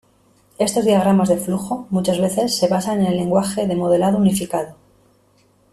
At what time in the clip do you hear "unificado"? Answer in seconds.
4.17-4.75